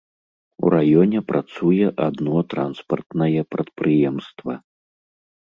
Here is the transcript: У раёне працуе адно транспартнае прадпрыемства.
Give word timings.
У 0.63 0.69
раёне 0.75 1.19
працуе 1.31 1.87
адно 2.07 2.35
транспартнае 2.55 3.41
прадпрыемства. 3.57 4.53